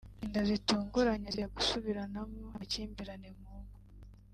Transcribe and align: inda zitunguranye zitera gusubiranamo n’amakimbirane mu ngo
inda 0.23 0.41
zitunguranye 0.49 1.27
zitera 1.35 1.53
gusubiranamo 1.57 2.33
n’amakimbirane 2.41 3.29
mu 3.39 3.53
ngo 3.63 3.77